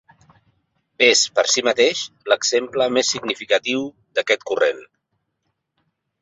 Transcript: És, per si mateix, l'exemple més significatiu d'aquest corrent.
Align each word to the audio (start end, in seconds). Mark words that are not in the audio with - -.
És, 1.07 1.19
per 1.39 1.43
si 1.55 1.63
mateix, 1.67 2.01
l'exemple 2.33 2.87
més 2.95 3.13
significatiu 3.17 3.85
d'aquest 4.17 4.49
corrent. 4.53 4.83